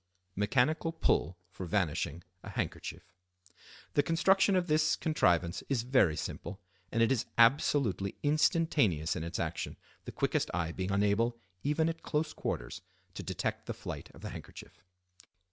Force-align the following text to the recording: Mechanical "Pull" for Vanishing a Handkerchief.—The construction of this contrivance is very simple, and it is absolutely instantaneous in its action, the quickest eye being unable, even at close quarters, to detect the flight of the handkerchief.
Mechanical 0.35 0.91
"Pull" 0.93 1.37
for 1.51 1.67
Vanishing 1.67 2.23
a 2.41 2.49
Handkerchief.—The 2.49 4.01
construction 4.01 4.55
of 4.55 4.65
this 4.65 4.95
contrivance 4.95 5.61
is 5.69 5.83
very 5.83 6.15
simple, 6.15 6.59
and 6.91 7.03
it 7.03 7.11
is 7.11 7.27
absolutely 7.37 8.15
instantaneous 8.23 9.15
in 9.15 9.23
its 9.23 9.37
action, 9.37 9.77
the 10.05 10.11
quickest 10.11 10.49
eye 10.55 10.71
being 10.71 10.89
unable, 10.89 11.37
even 11.63 11.87
at 11.87 12.01
close 12.01 12.33
quarters, 12.33 12.81
to 13.13 13.21
detect 13.21 13.67
the 13.67 13.75
flight 13.75 14.09
of 14.15 14.21
the 14.21 14.29
handkerchief. 14.29 14.83